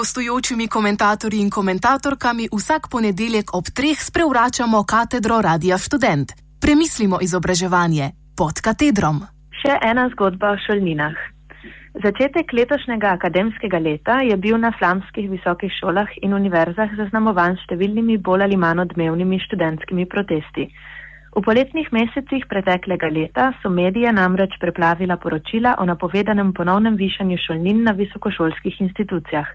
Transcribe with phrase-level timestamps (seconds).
[0.00, 6.28] gostujočimi komentatorji in komentatorkami vsak ponedeljek ob treh sprevračamo katedro Radia Student.
[6.64, 8.06] Premislimo izobraževanje
[8.38, 9.16] pod katedrom.
[9.60, 11.18] Še ena zgodba o šolninah.
[12.04, 18.16] Začetek letošnjega akademskega leta je bil na flamskih visokih šolah in univerzah zaznamovan s številnimi
[18.28, 20.64] bolj ali manj odmevnimi študentskimi protesti.
[21.36, 27.84] V poletnih mesecih preteklega leta so medije namreč preplavila poročila o napovedanem ponovnem višanju šolnin
[27.84, 29.52] na visokošolskih institucijah.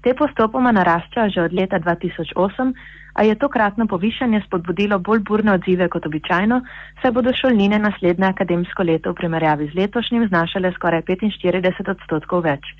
[0.00, 2.72] Te postopoma naraščajo že od leta 2008,
[3.14, 6.60] a je tokratno povišanje spodbudilo bolj burne odzive kot običajno,
[7.02, 12.72] saj bodo šolnine naslednje akademsko leto v primerjavi z letošnjim znašale skoraj 45 odstotkov več.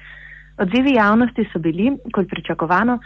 [0.60, 2.98] Odzivi javnosti so bili, kot pričakovano,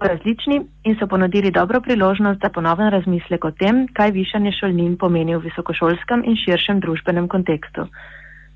[0.00, 5.36] različni in so ponudili dobro priložnost za ponoven razmislek o tem, kaj višanje šolnin pomeni
[5.36, 7.86] v visokošolskem in širšem družbenem kontekstu.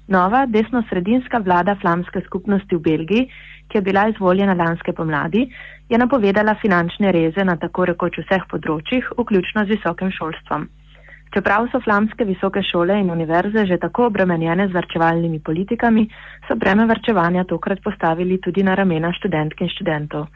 [0.09, 3.29] Nova desno-sredinska vlada flamske skupnosti v Belgiji,
[3.75, 5.49] ki je bila izvoljena lanske pomladi,
[5.91, 10.69] je napovedala finančne reze na tako rekoč vseh področjih, vključno z visokim šolstvom.
[11.35, 16.05] Čeprav so flamske visoke šole in univerze že tako obremenjene z varčevalnimi politikami,
[16.47, 20.29] so breme varčevanja tokrat postavili tudi na ramena študentk in študentov.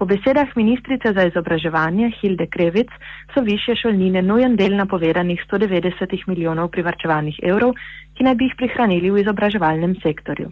[0.00, 2.88] Po besedah ministrice za izobraževanje Hilde Krevic
[3.34, 7.76] so više šolnine nujen del napovedanih 190 milijonov privarčevanih evrov,
[8.16, 10.48] ki naj bi jih prihranili v izobraževalnem sektorju.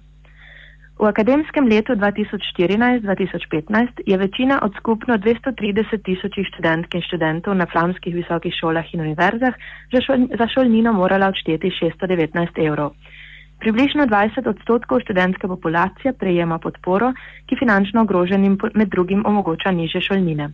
[0.99, 8.15] V akademskem letu 2014-2015 je večina od skupno 230 tisočih študentk in študentov na flamskih
[8.15, 9.55] visokih šolah in univerzah
[10.39, 12.91] za šolnino morala odšteti 619 evrov.
[13.63, 17.12] Približno 20 odstotkov študentske populacije prejema podporo,
[17.47, 20.51] ki finančno ogroženim med drugim omogoča niže šolnine.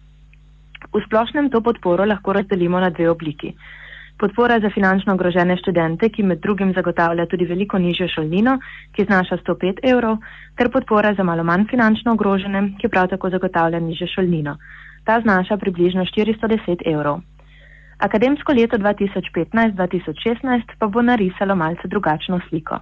[0.93, 3.55] V splošnem to podporo lahko razdelimo na dve obliki
[4.19, 8.59] podpora za finančno ogrožene študente, ki med drugim zagotavlja tudi veliko nižjo šolnino,
[8.93, 10.17] ki znaša 105 evrov,
[10.57, 14.57] ter podpora za malo manj finančno ogrožene, ki prav tako zagotavlja nižjo šolnino.
[15.05, 17.21] Ta znaša približno 410 evrov.
[17.99, 22.79] Akademsko leto 2015-2016 pa bo narisalo malce drugačno sliko.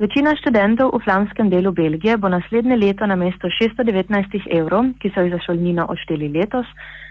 [0.00, 5.20] Večina študentov v flamskem delu Belgije bo naslednje leto na mesto 619 evrov, ki so
[5.20, 6.66] jih za šolnino odšteli letos,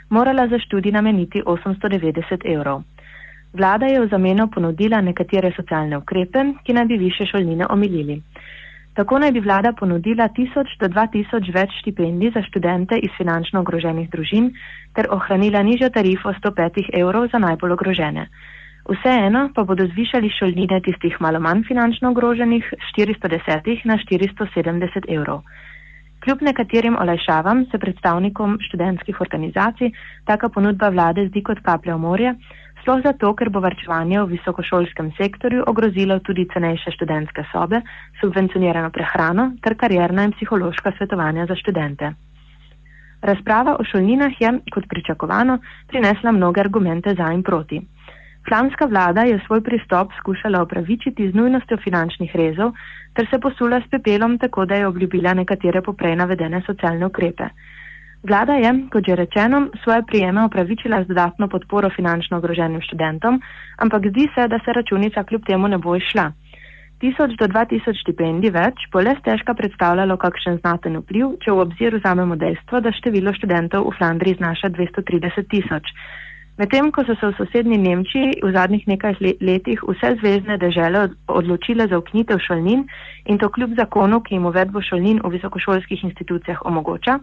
[0.09, 2.81] morala za študij nameniti 890 evrov.
[3.53, 8.21] Vlada je v zameno ponudila nekatere socialne ukrepe, ki naj bi više šolnine omilili.
[8.93, 14.09] Tako naj bi vlada ponudila 1000 do 2000 več štipendij za študente iz finančno ogroženih
[14.09, 14.51] družin
[14.93, 18.27] ter ohranila nižjo tarifo 105 evrov za najbolj ogrožene.
[18.89, 25.41] Vseeno pa bodo zvišali šolnine tistih malo manj finančno ogroženih 410 na 470 evrov.
[26.23, 29.91] Kljub nekaterim olajšavam se predstavnikom študentskih organizacij
[30.25, 32.33] taka ponudba vlade zdi kot kaplja v morje,
[32.89, 37.83] sploh zato, ker bo varčevanje v visokošolskem sektorju ogrozilo tudi cenejše študentske sobe,
[38.17, 42.09] subvencionirano prehrano ter karjerna in psihološka svetovanja za študente.
[43.21, 47.77] Razprava o šolninah je, kot pričakovano, prinesla mnoge argumente za in proti.
[48.47, 52.73] Flamska vlada je svoj pristop skušala opravičiti z nujnostjo finančnih rezov
[53.13, 57.53] ter se posula s pepelom tako, da je obljubila nekatere poprej navedene socialne ukrepe.
[58.23, 63.39] Vlada je, kot že rečeno, svoje prijeme opravičila z dodatno podporo finančno ogroženim študentom,
[63.77, 66.31] ampak zdi se, da se računica kljub temu ne bo išla.
[66.99, 71.63] Tisoč do dva tisoč štipendij več bo le stežka predstavljalo kakšen znaten vpliv, če v
[71.63, 75.87] obzir vzamemo dejstvo, da število študentov v Flandriji znaša 230 tisoč.
[76.59, 81.87] Medtem, ko so se v sosednji Nemčiji v zadnjih nekaj letih vse zvezdne dežele odločile
[81.87, 82.83] za uknitev šolnin
[83.31, 87.15] in to kljub zakonu, ki jim uvedbo šolnin v visokošolskih institucijah omogoča,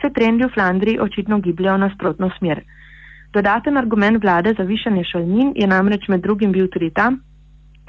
[0.00, 2.62] se trendi v Flandriji očitno gibljajo v nasprotno smer.
[3.32, 7.10] Dodaten argument vlade za višanje šolnin je namreč med drugim bil tudi ta,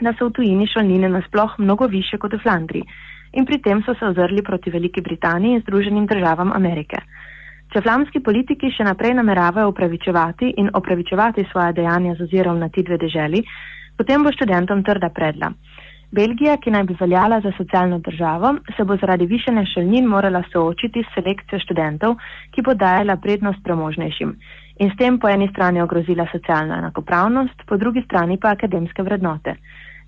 [0.01, 2.85] da so v tujini šolnine nasploh mnogo više kot v Flandriji
[3.33, 6.99] in pri tem so se ozrli proti Veliki Britaniji in Združenim državam Amerike.
[7.71, 12.83] Če flamski politiki še naprej nameravajo upravičevati in opravičevati svoje dejanja z ozirom na ti
[12.83, 13.39] dve deželi,
[13.97, 15.53] potem bo študentom trda predla.
[16.11, 21.03] Belgija, ki naj bi veljala za socialno državo, se bo zaradi višene šolnin morala soočiti
[21.03, 22.17] s selekcijo študentov,
[22.51, 24.33] ki bo dajala prednost premožnejšim
[24.81, 29.55] in s tem po eni strani ogrozila socialno enakopravnost, po drugi strani pa akademske vrednote.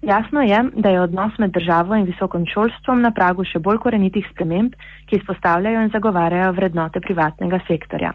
[0.01, 4.27] Jasno je, da je odnos med državo in visokim šolstvom na pragu še bolj korenitih
[4.31, 4.75] sprememb,
[5.07, 8.11] ki izpostavljajo in zagovarjajo vrednote privatnega sektorja.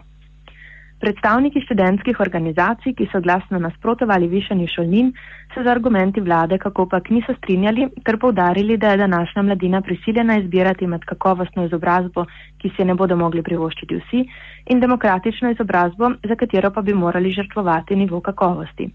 [0.99, 5.13] Predstavniki študentskih organizacij, ki so glasno nasprotovali višanju šolnin,
[5.53, 10.37] se z argumenti vlade kako pak niso strinjali, ter povdarili, da je današnja mladina prisiljena
[10.39, 12.25] izbirati med kakovostno izobrazbo,
[12.61, 14.25] ki si je ne bodo mogli privoščiti vsi,
[14.65, 18.89] in demokratično izobrazbo, za katero pa bi morali žrtvovati nivo kakovosti.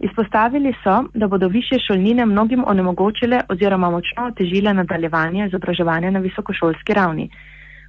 [0.00, 6.94] Izpostavili so, da bodo više šolnine mnogim onemogočile oziroma močno otežile nadaljevanje izobraževanja na visokošolski
[6.94, 7.30] ravni.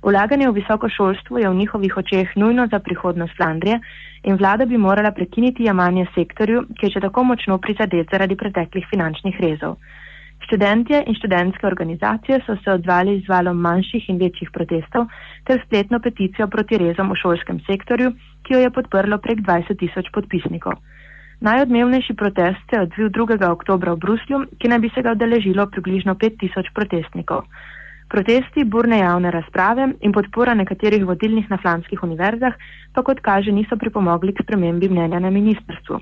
[0.01, 3.79] Ulaganje v visoko šolstvo je v njihovih očeh nujno za prihodnost Flandrije
[4.23, 8.85] in vlada bi morala prekiniti jamanje sektorju, ki je že tako močno prizadet zaradi preteklih
[8.89, 9.77] finančnih rezov.
[10.45, 15.07] Študentje in študentske organizacije so se odzvali z valom manjših in večjih protestov
[15.44, 18.11] ter spletno peticijo proti rezom v šolskem sektorju,
[18.43, 20.77] ki jo je podprlo prek 20 tisoč podpisnikov.
[21.41, 23.50] Najodmevnejši protest se je odvil 2.
[23.50, 27.43] oktobra v Bruslju, ki naj bi se ga odeležilo približno 5 tisoč protestnikov.
[28.07, 32.54] Protesti, burne javne razprave in podpora nekaterih vodilnih na flamskih univerzah
[32.94, 36.00] pa kot kaže niso pripomogli k spremembi mnenja na ministrstvu.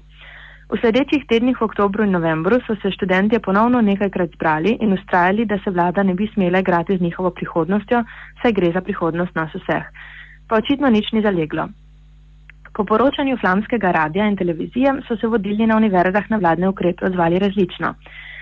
[0.65, 5.45] V sledečih tednih v oktobru in novembru so se študentje ponovno nekajkrat zbrali in ustrajali,
[5.45, 8.03] da se vlada ne bi smela igrati z njihovo prihodnostjo,
[8.41, 9.85] saj gre za prihodnost nas vseh.
[10.49, 11.69] Pa očitno nič ni zaleglo.
[12.73, 17.39] Po poročanju flamskega radia in televizije so se vodilni na univerzah na vladne ukrepe odzvali
[17.39, 17.93] različno.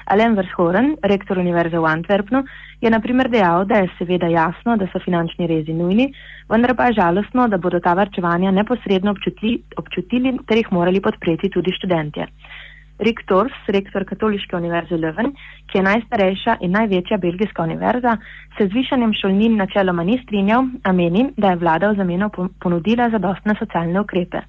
[0.05, 2.43] Alen Vershoren, rektor univerze v Antwerpnu,
[2.81, 6.09] je na primer dejal, da je seveda jasno, da so finančni rezi nujni,
[6.49, 11.49] vendar pa je žalostno, da bodo ta varčevanja neposredno občutili, občutili ter jih morali podpreti
[11.49, 12.27] tudi študentje.
[12.99, 15.31] Rick Tors, rektor Katoliške univerze Leuven,
[15.67, 18.17] ki je najstarejša in največja belgijska univerza,
[18.57, 22.29] se z višanjem šolnin načeloma ni strinjal, a meni, da je vlada v zameno
[22.61, 24.43] ponudila zadostne socialne ukrepe.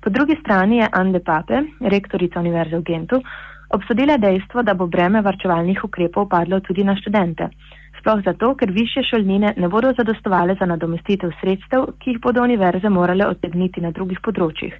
[0.00, 3.20] Po drugi strani je Anne Pape, rektorica univerze v Gentu,
[3.70, 7.48] obsodila dejstvo, da bo breme varčevalnih ukrepov padlo tudi na študente.
[8.00, 12.88] Sploh zato, ker više šolnine ne bodo zadostovale za nadomestitev sredstev, ki jih bodo univerze
[12.88, 14.74] morale odtegniti na drugih področjih.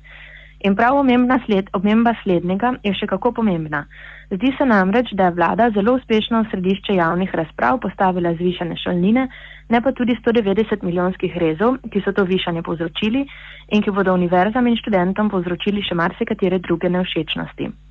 [0.61, 0.99] In prav
[1.47, 3.87] sled, omemba slednjega je še kako pomembna.
[4.31, 9.29] Zdi se namreč, da je vlada zelo uspešno v središče javnih razprav postavila zvišane šolnine,
[9.69, 13.25] ne pa tudi 190 milijonskih rezov, ki so to višanje povzročili
[13.73, 17.90] in ki bodo univerzam in študentom povzročili še marsikatere druge nevšečnosti.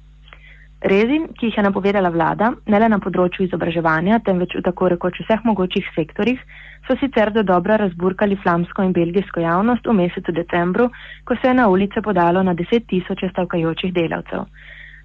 [0.82, 5.18] Rezi, ki jih je napovedala vlada, ne le na področju izobraževanja, temveč v tako rekoč
[5.26, 6.40] vseh mogočih sektorjih,
[6.88, 10.88] so sicer do dobra razburkali flamsko in belgijsko javnost v mesecu decembru,
[11.28, 14.48] ko se je na ulice podalo na deset tisoče stavkajočih delavcev.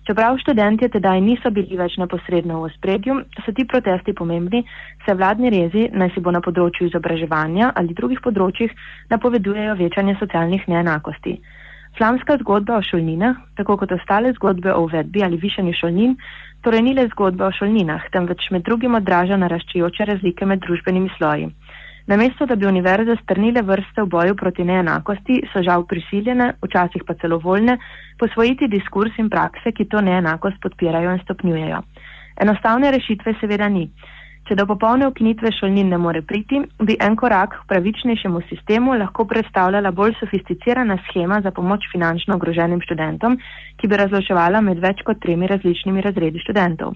[0.06, 4.62] Čeprav študentje tedaj niso bili več neposredno v spredju, so ti protesti pomembni,
[5.02, 8.70] se vladni rezi, naj si bo na področju izobraževanja ali drugih področjih,
[9.10, 11.38] napovedujejo večanje socialnih neenakosti.
[11.98, 16.16] Flamska zgodba o šolninah, tako kot ostale zgodbe o uvedbi ali višanju šolnin,
[16.66, 21.52] torej ni le zgodba o šolninah, temveč med drugim odraža naraščajoče razlike med družbenimi sloji.
[22.06, 27.14] Namesto, da bi univerze strnile vrste v boju proti neenakosti, so žal prisiljene, včasih pa
[27.20, 27.78] celo voljne,
[28.20, 31.80] posvojiti diskurs in prakse, ki to neenakost podpirajo in stopnjujejo.
[32.44, 33.86] Enostavne rešitve seveda ni.
[34.44, 39.24] Če do popolne ukinitve šolnin ne more priti, bi en korak k pravičnejšemu sistemu lahko
[39.30, 43.38] predstavljala bolj sofisticirana schema za pomoč finančno ogroženim študentom,
[43.80, 46.92] ki bi razločevala med več kot tremi različnimi razredi študentov.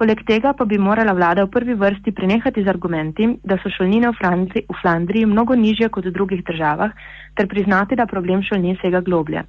[0.00, 4.08] Poleg tega pa bi morala vlada v prvi vrsti prenehati z argumenti, da so šolnine
[4.08, 6.96] v Flandriji, v Flandriji mnogo nižje kot v drugih državah,
[7.36, 9.44] ter priznati, da problem šolnin sega globlje.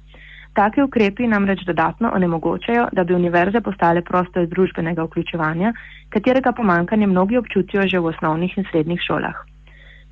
[0.54, 5.72] Taki ukrepi namreč dodatno onemogočajo, da bi univerze postale prostor družbenega vključevanja,
[6.14, 9.34] katerega pomankanje mnogi občutijo že v osnovnih in srednjih šolah.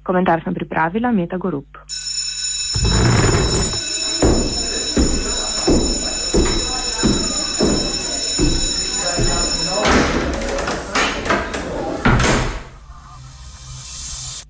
[0.02, 1.78] Komentar sem pripravila Meta Gorup.